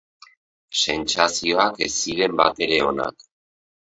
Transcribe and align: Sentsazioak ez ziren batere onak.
Sentsazioak 0.85 1.77
ez 1.87 1.89
ziren 2.05 2.33
batere 2.39 2.81
onak. 2.93 3.27